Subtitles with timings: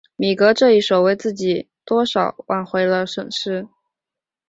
[0.15, 3.67] 米格这一手为自己多少挽回了损失。